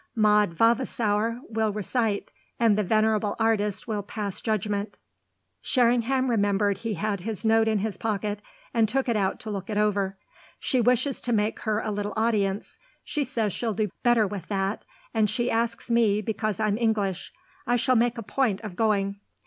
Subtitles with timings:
[0.15, 4.97] Maud Vavasour will recite, and the venerable artist will pass judgement."
[5.61, 8.41] Sherringham remembered he had his note in his pocket
[8.73, 10.17] and took it out to look it over.
[10.59, 14.85] "She wishes to make her a little audience she says she'll do better with that
[15.13, 17.31] and she asks me because I'm English.
[17.67, 19.19] I shall make a point of going."